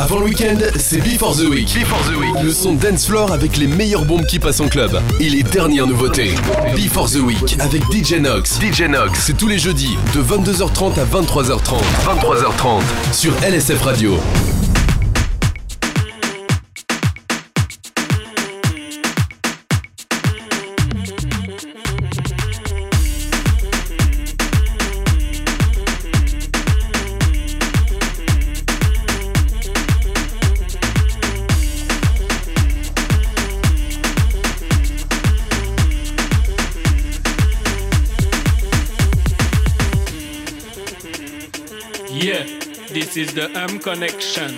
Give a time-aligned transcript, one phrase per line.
[0.00, 1.78] Avant le week-end, c'est Before the Week.
[1.78, 2.42] Before the Week.
[2.42, 4.98] Le son dance floor avec les meilleures bombes qui passent en club.
[5.20, 6.30] Et les dernières nouveautés.
[6.74, 8.58] Before the Week avec DJ Nox.
[8.58, 9.20] DJ Nox.
[9.20, 11.82] C'est tous les jeudis de 22h30 à 23h30.
[12.06, 12.80] 23h30
[13.12, 14.18] sur LSF Radio.
[43.80, 44.50] Connection.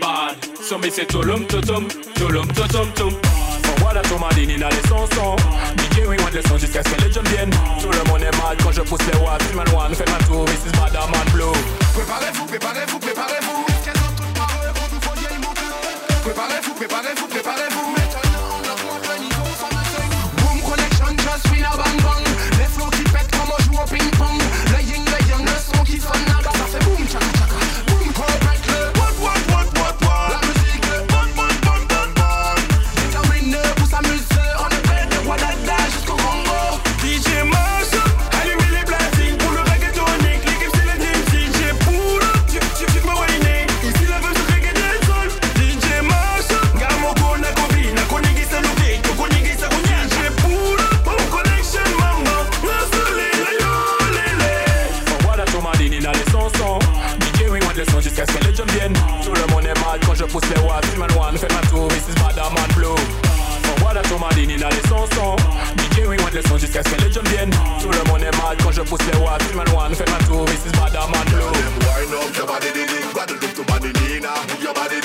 [0.00, 0.44] Bad.
[0.56, 3.12] So me say tulum tutum, tulum tutum tum.
[3.80, 5.06] Voilà ton madine in les sons
[5.78, 8.56] DJ oui les sons jusqu'à ce que les jeunes viennent Tout le monde est mal
[8.62, 9.94] quand je pousse les watts Man one.
[9.94, 11.44] Fait ma tour, is Madame Blue.
[11.94, 13.64] Préparez-vous, préparez-vous Préparez-vous,
[16.24, 17.29] préparez-vous, préparez-vous
[66.32, 67.50] Les sons jusqu'à ce que les jeunes viennent.
[67.80, 69.42] Tout le monde est mal quand je pousse les watts.
[69.54, 71.50] Man one fait ma tour, this is Blue.
[71.90, 72.68] Wind up your body,
[73.66, 73.90] body.
[73.90, 74.99] Move your body,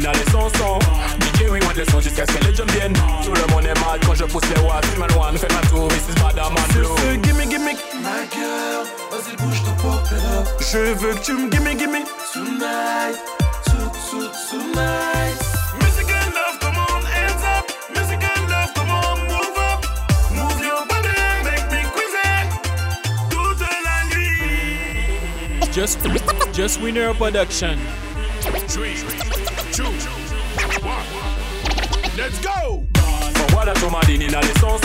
[0.00, 0.78] ton madine in les sons sons
[1.20, 2.92] DJ oui want les sons jusqu'à ce que les jeunes viennent.
[3.24, 4.84] Tout le monde est mal quand je pousse les watts.
[4.98, 9.62] Man one fait ma tour, this is Madame Blue Gimme, gimme, my girl, vas-y bouge
[9.64, 10.48] ton pop up.
[10.60, 13.18] Je veux que tu me gimme, gimme, tonight,
[13.64, 13.76] to,
[14.10, 15.36] to, tonight.
[15.80, 17.00] Music and love, come on,
[33.62, 34.78] Voilà ton madine in les sons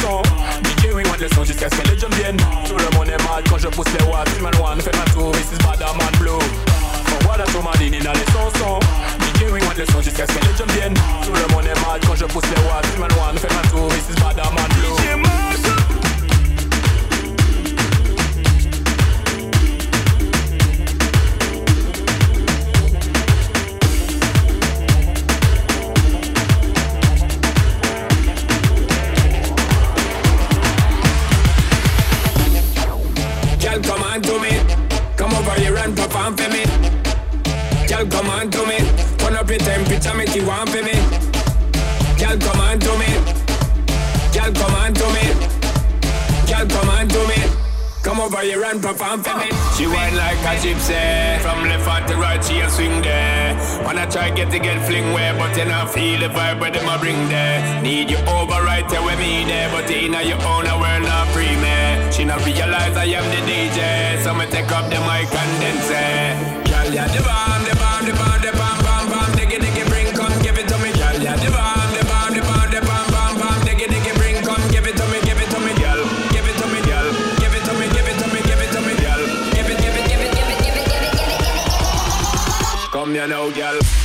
[0.66, 2.36] DJ oui want les sons jusqu'à ce que les jeunes viennent.
[2.68, 4.28] Tout le monde est mal quand je pousse les watts.
[4.42, 6.32] Man one fait ma tour, this is Madame Blue.
[7.22, 8.80] Voilà ton madine in les sons
[9.22, 10.94] DJ oui want les sons jusqu'à ce que les jeunes viennent.
[11.24, 13.00] Tout le monde est mal quand je pousse les watts.
[13.00, 15.35] Man one fait ma tour, this is Madame Blue
[49.18, 49.52] perform for me.
[49.78, 51.40] She whine like a gypsy.
[51.42, 53.56] From left hand to right, she a swing there.
[53.84, 56.88] Wanna try get to get fling where, but you not feel the vibe where them
[56.88, 57.82] a bring there.
[57.82, 61.28] Need you over right there with me there, but in your own a world not
[61.34, 62.12] free me.
[62.12, 65.78] She not realize I am the DJ, so me take up the mic and then
[65.90, 68.95] say, Girl, yeah, the bomb, the bomb, the bomb, the bomb,
[83.16, 84.05] you know, girl.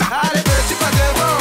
[0.00, 1.36] Allez, petit pas devant.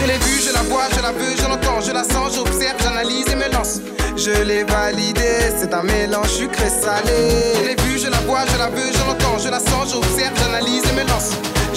[0.00, 2.76] Je l'ai vu, je la vois, je la veux, je l'entends, je la sens, j'observe,
[2.82, 3.80] j'analyse et me lance.
[4.16, 7.54] Je l'ai validé, c'est un mélange sucré salé.
[7.56, 10.34] Je l'ai vu, je la vois, je la veux, je l'entends, je la sens, j'observe,
[10.38, 11.30] j'analyse et me lance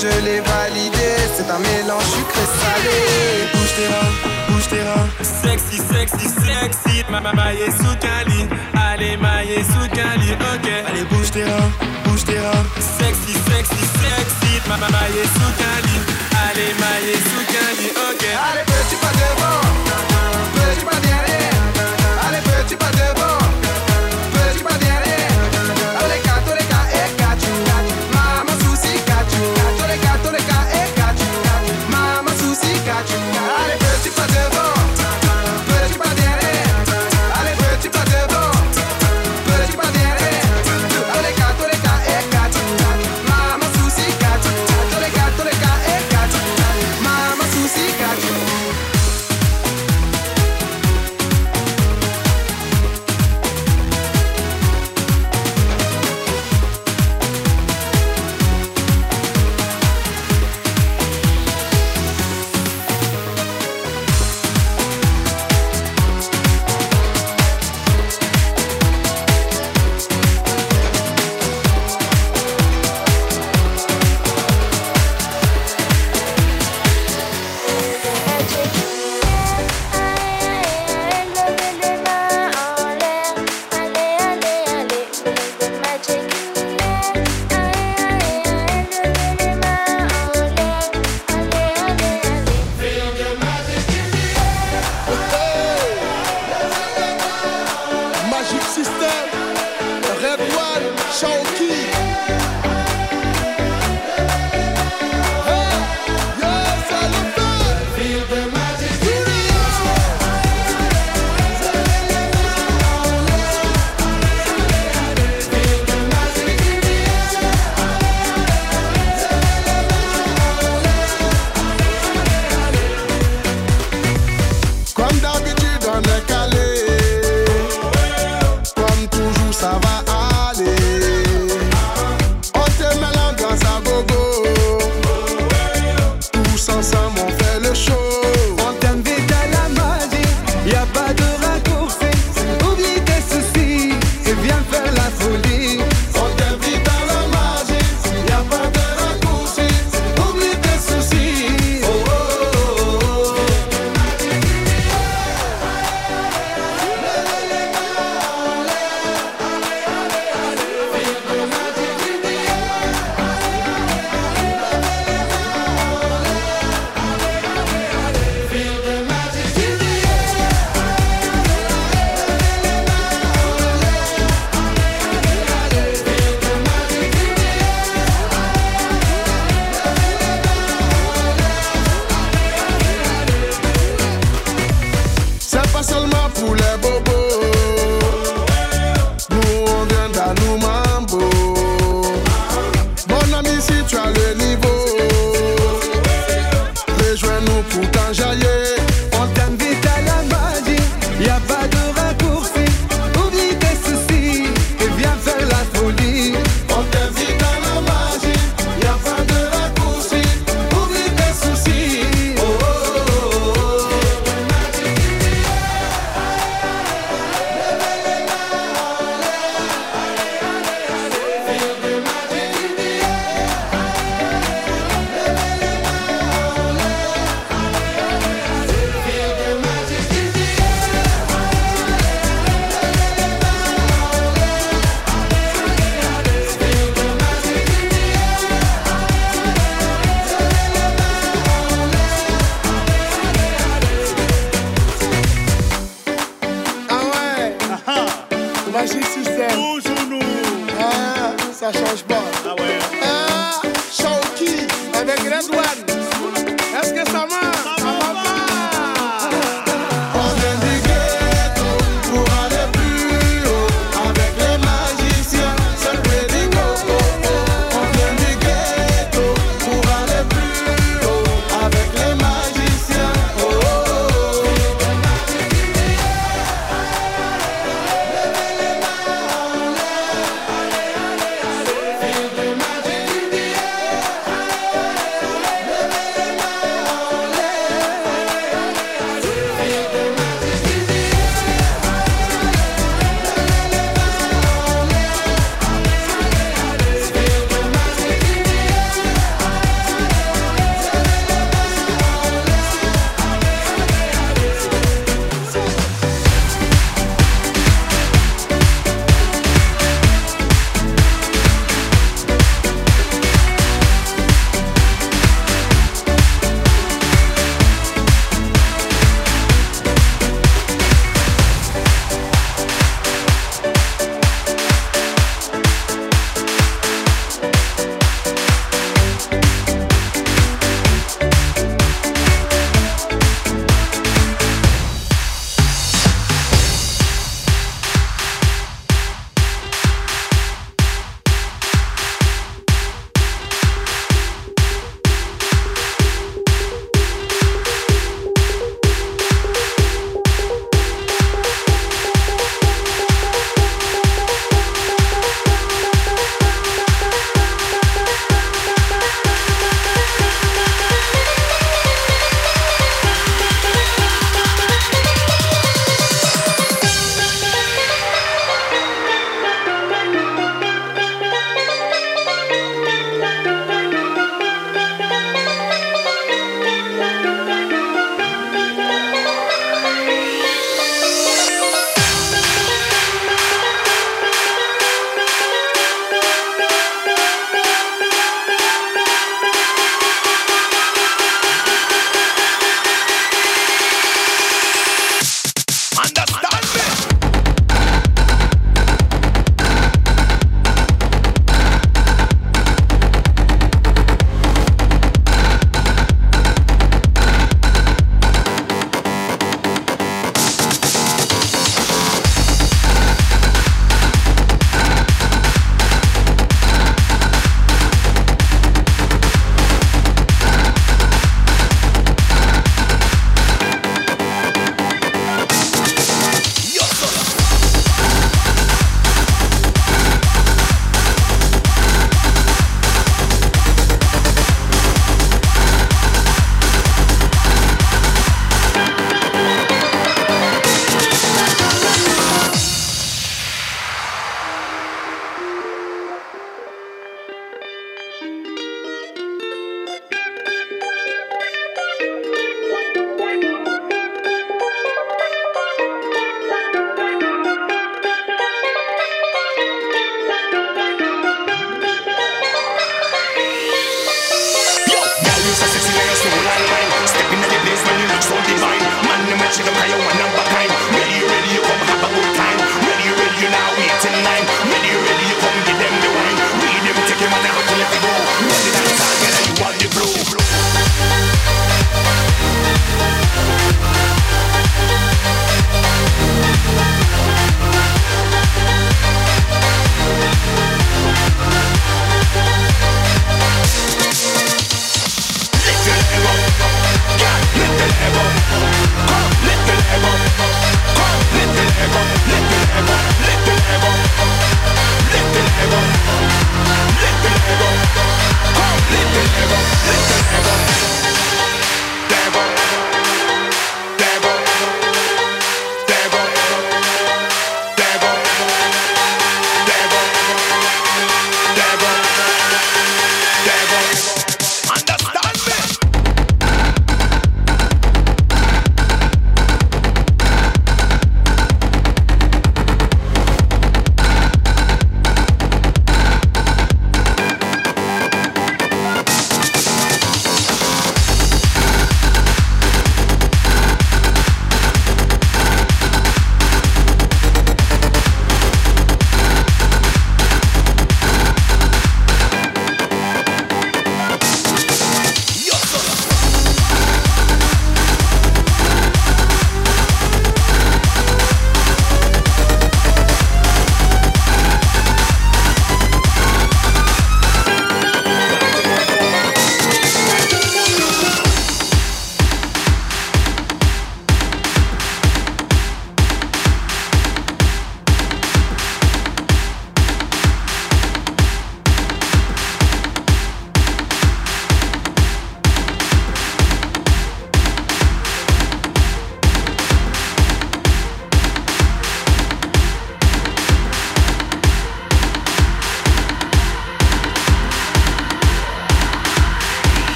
[0.00, 1.10] je l'ai validé.
[1.34, 2.98] C'est un mélange sucré salé.
[3.18, 4.14] Allez, Bouge tes reins,
[4.48, 5.08] bouge tes reins.
[5.22, 7.04] Sexy, sexy, sexy.
[7.10, 8.46] Ma maman est sous Cali.
[8.74, 10.68] Allez, maillé sous Cali, ok.
[10.88, 11.70] Allez, bouge tes reins,
[12.04, 12.66] bouge tes reins.
[12.98, 14.52] Sexy, sexy, sexy.
[14.68, 15.96] Ma maman est sous Cali.
[16.46, 18.24] Allez, maillé sous Cali, ok.
[18.46, 19.62] Allez, petit pas devant,
[20.54, 21.62] petit pas derrière.
[22.26, 23.37] Allez, petit pas devant.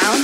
[0.00, 0.23] Down?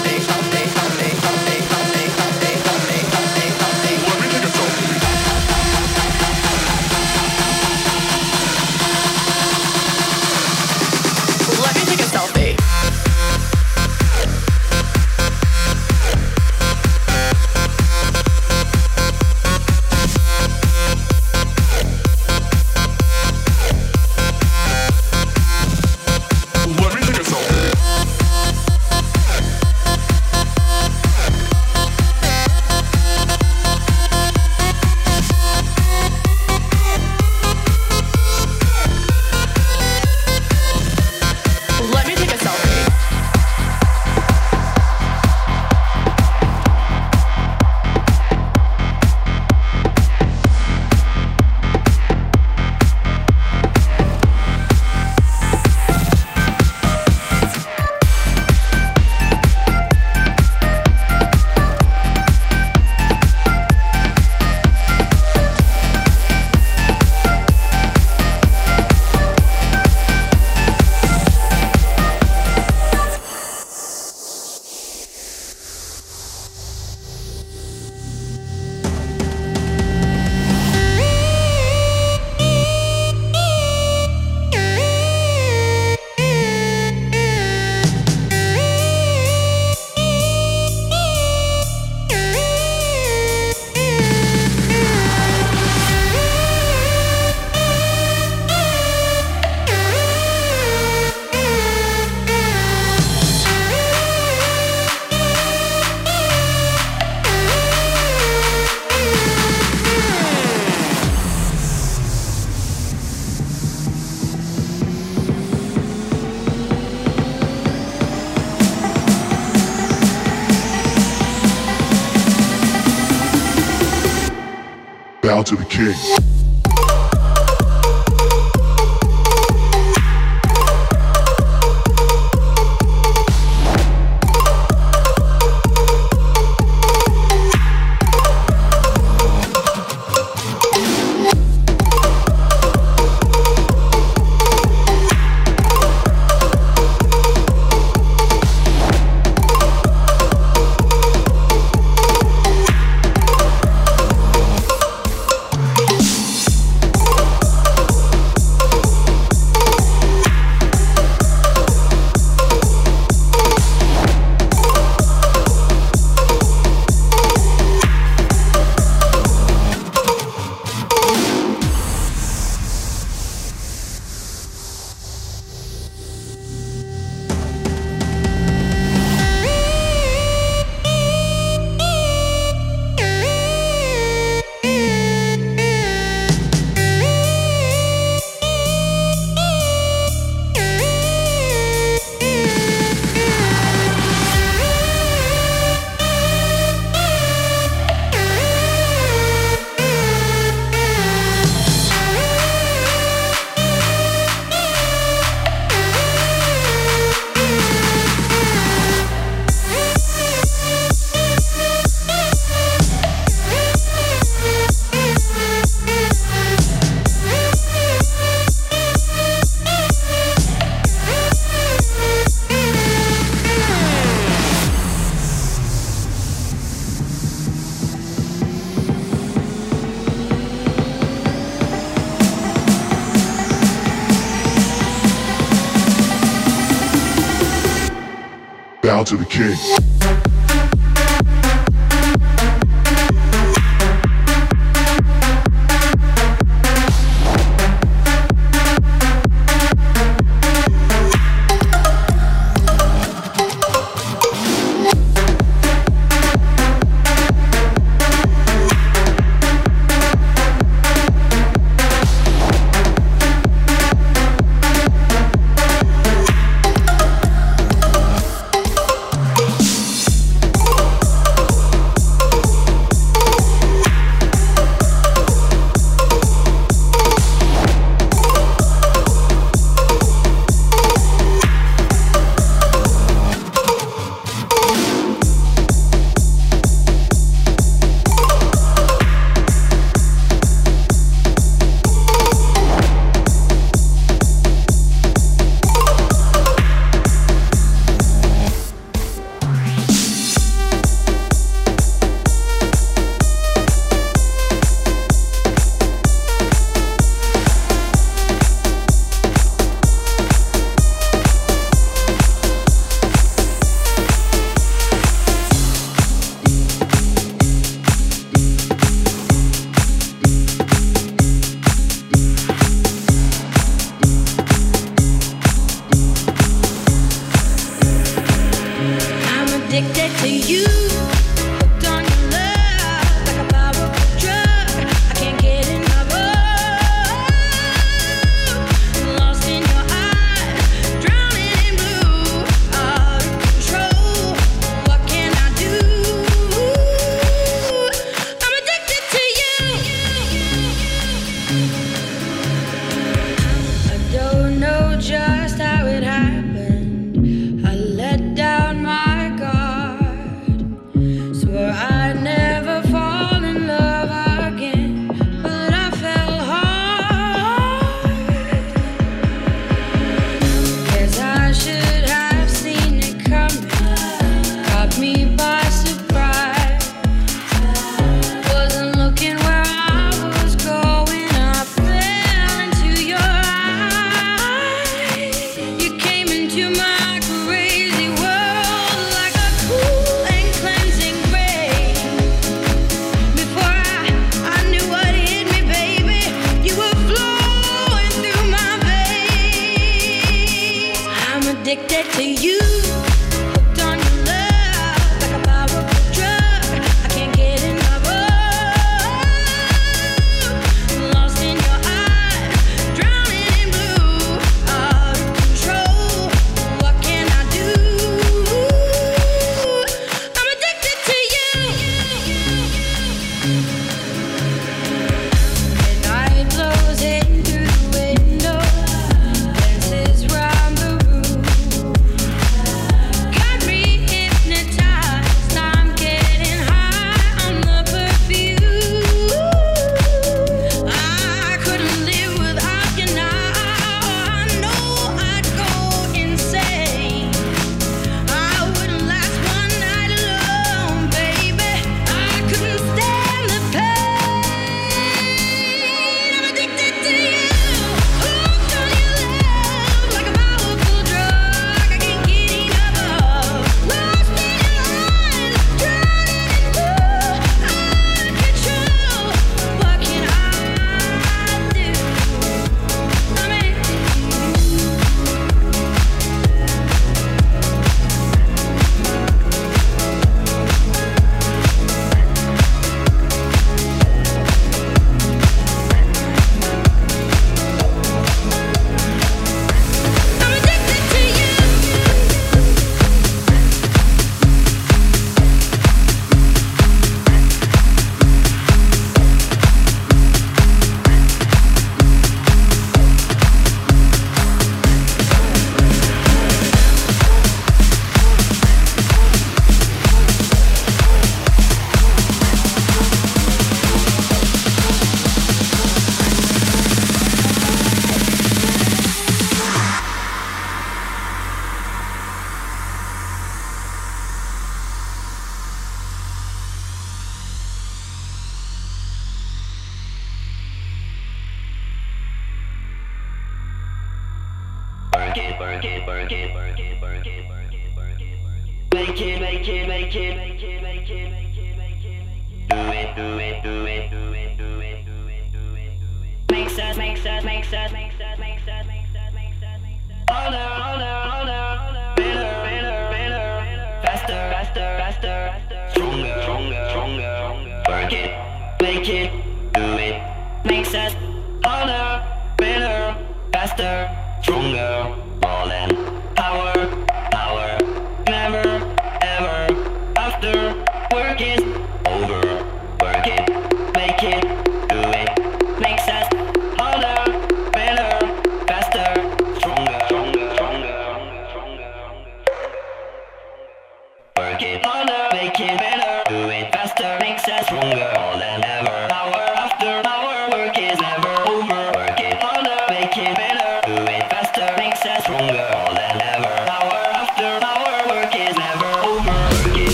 [239.11, 239.90] to the king.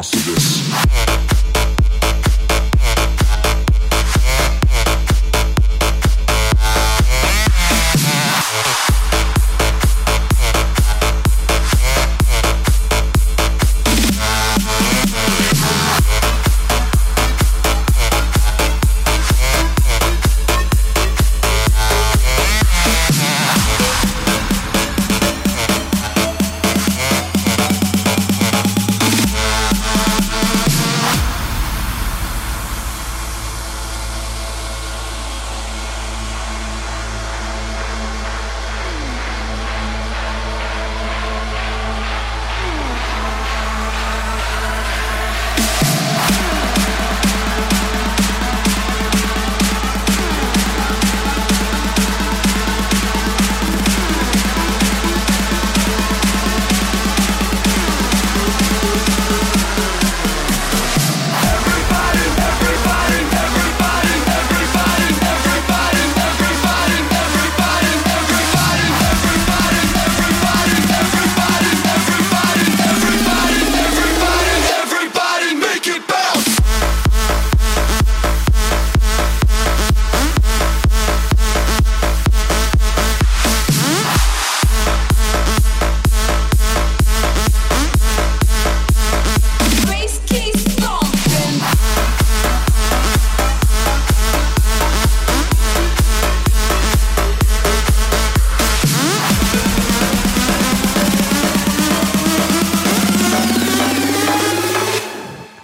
[0.00, 1.09] house this.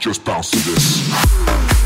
[0.06, 1.85] Just bounce to this.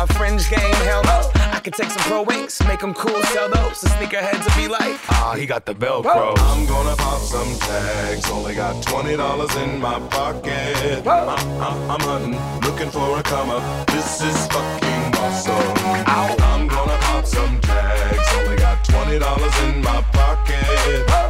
[0.00, 1.30] my fringe game, hell no.
[1.34, 3.80] I could take some pro wings, make them cool, sell those.
[3.82, 6.32] The sneakerheads will be like, ah, he got the Velcro.
[6.38, 8.30] I'm gonna pop some tags.
[8.30, 11.06] Only got twenty dollars in my pocket.
[11.06, 12.36] I'm, I'm, I'm hunting,
[12.66, 13.86] looking for a come up.
[13.88, 15.74] This is fucking awesome.
[16.06, 18.28] I'm gonna pop some tags.
[18.38, 21.10] Only got twenty dollars in my pocket.
[21.10, 21.29] I'm,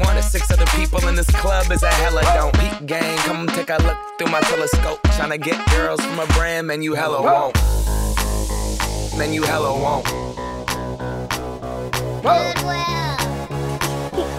[0.00, 2.54] one as six other people in this club is a hella don't.
[2.58, 5.00] Peep gang, come take a look through my telescope.
[5.16, 7.56] Tryna get girls from a brand, man, you hella won't.
[9.18, 10.06] Man, you hella won't.
[12.22, 13.16] Goodwill.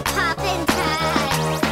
[0.04, 1.62] Poppin' tags.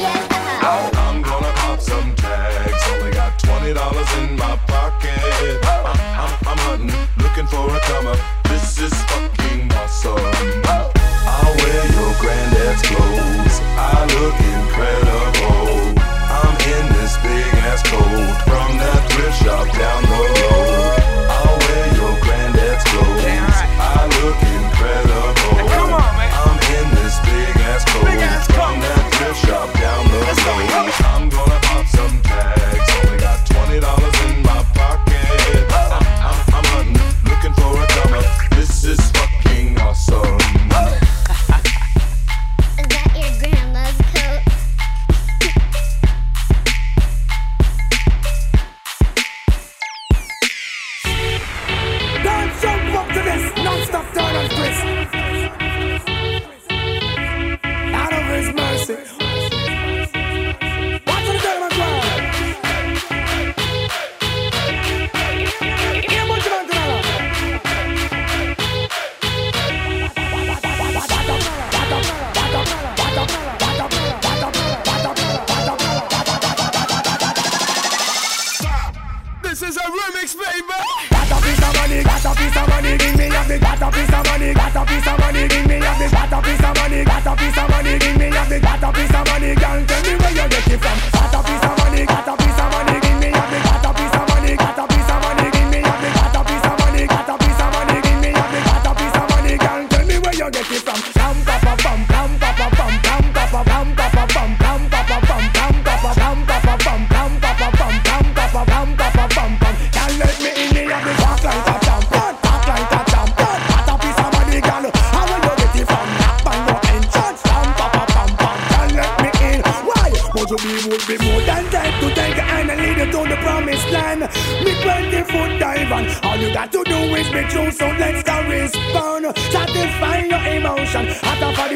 [0.00, 0.88] Yeah.
[0.94, 2.82] I'm gonna pop some tags.
[2.92, 5.62] Only got twenty dollars in my pocket.
[5.64, 8.18] I'm, I'm, I'm hunting, looking for a come up.
[8.44, 10.97] This is fucking awesome.
[12.68, 13.60] Granddad's clothes.
[13.80, 15.96] I look incredible.
[16.28, 19.57] I'm in this big ass coat from that thrift shop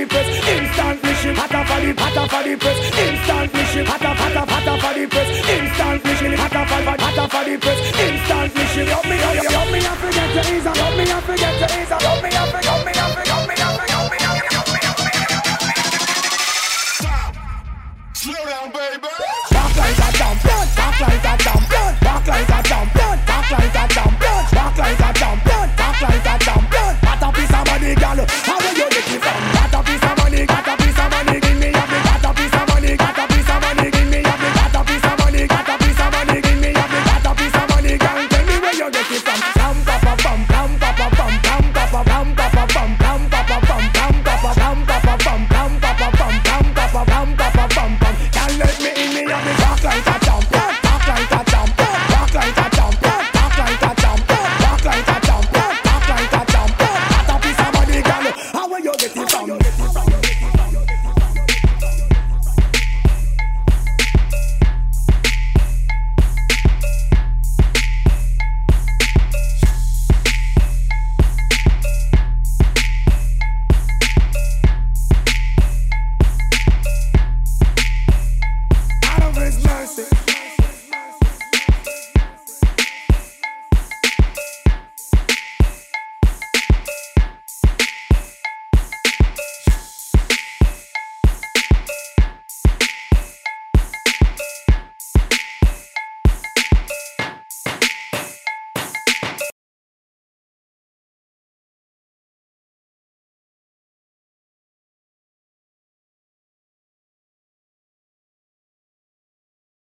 [0.03, 1.35] the press, instant fishing.
[1.35, 3.87] Hotter for the, hotter for the press, instant fishing.
[3.87, 6.33] Hotter, hotter, hotter for the press, instant fishing.
[6.33, 8.87] Hotter for, the, hotter for the press, instant fishing.
[8.89, 9.62] Yo, me, yo, yo, yo.